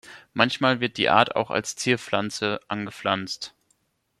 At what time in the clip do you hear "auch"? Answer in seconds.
1.35-1.51